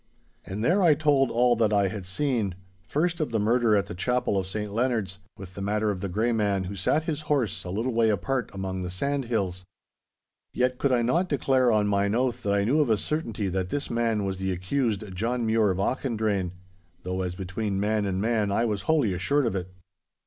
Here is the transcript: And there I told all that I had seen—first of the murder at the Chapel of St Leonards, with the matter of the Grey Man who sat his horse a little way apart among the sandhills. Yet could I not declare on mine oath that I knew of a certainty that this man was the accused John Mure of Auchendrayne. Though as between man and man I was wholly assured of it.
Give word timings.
And 0.43 0.63
there 0.63 0.81
I 0.81 0.95
told 0.95 1.29
all 1.29 1.55
that 1.57 1.71
I 1.71 1.87
had 1.87 2.07
seen—first 2.07 3.19
of 3.19 3.29
the 3.29 3.37
murder 3.37 3.75
at 3.75 3.85
the 3.85 3.93
Chapel 3.93 4.35
of 4.35 4.47
St 4.47 4.73
Leonards, 4.73 5.19
with 5.37 5.53
the 5.53 5.61
matter 5.61 5.91
of 5.91 6.01
the 6.01 6.09
Grey 6.09 6.31
Man 6.31 6.63
who 6.63 6.75
sat 6.75 7.03
his 7.03 7.21
horse 7.29 7.63
a 7.63 7.69
little 7.69 7.93
way 7.93 8.09
apart 8.09 8.49
among 8.51 8.81
the 8.81 8.89
sandhills. 8.89 9.63
Yet 10.55 10.79
could 10.79 10.91
I 10.91 11.03
not 11.03 11.29
declare 11.29 11.71
on 11.71 11.85
mine 11.85 12.15
oath 12.15 12.41
that 12.41 12.53
I 12.55 12.63
knew 12.63 12.79
of 12.79 12.89
a 12.89 12.97
certainty 12.97 13.47
that 13.49 13.69
this 13.69 13.91
man 13.91 14.25
was 14.25 14.39
the 14.39 14.51
accused 14.51 15.13
John 15.13 15.45
Mure 15.45 15.69
of 15.69 15.77
Auchendrayne. 15.79 16.53
Though 17.03 17.21
as 17.21 17.35
between 17.35 17.79
man 17.79 18.07
and 18.07 18.19
man 18.19 18.51
I 18.51 18.65
was 18.65 18.81
wholly 18.89 19.13
assured 19.13 19.45
of 19.45 19.55
it. 19.55 19.71